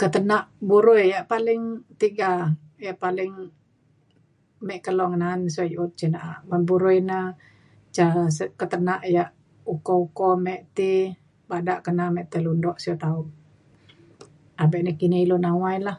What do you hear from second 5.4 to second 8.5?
sio diut cin na'a men burui na ca sio